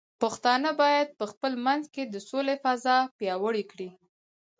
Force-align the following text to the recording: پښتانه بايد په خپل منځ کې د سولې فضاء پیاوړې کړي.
پښتانه 0.21 0.69
بايد 0.81 1.09
په 1.19 1.25
خپل 1.31 1.53
منځ 1.65 1.83
کې 1.93 2.03
د 2.07 2.15
سولې 2.29 2.55
فضاء 2.63 3.01
پیاوړې 3.17 3.63
کړي. 3.71 3.89